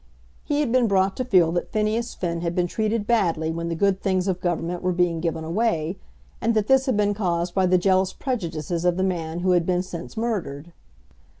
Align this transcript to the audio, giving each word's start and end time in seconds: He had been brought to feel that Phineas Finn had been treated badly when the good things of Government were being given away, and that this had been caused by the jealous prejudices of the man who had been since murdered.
He 0.43 0.61
had 0.61 0.71
been 0.71 0.87
brought 0.87 1.15
to 1.17 1.23
feel 1.25 1.51
that 1.51 1.71
Phineas 1.71 2.15
Finn 2.15 2.41
had 2.41 2.55
been 2.55 2.65
treated 2.65 3.05
badly 3.05 3.51
when 3.51 3.69
the 3.69 3.75
good 3.75 4.01
things 4.01 4.27
of 4.27 4.41
Government 4.41 4.81
were 4.81 4.91
being 4.93 5.19
given 5.19 5.43
away, 5.43 5.99
and 6.41 6.55
that 6.55 6.65
this 6.65 6.87
had 6.87 6.97
been 6.97 7.13
caused 7.13 7.53
by 7.53 7.67
the 7.67 7.77
jealous 7.77 8.11
prejudices 8.11 8.83
of 8.83 8.97
the 8.97 9.03
man 9.03 9.41
who 9.41 9.51
had 9.51 9.63
been 9.63 9.83
since 9.83 10.17
murdered. 10.17 10.73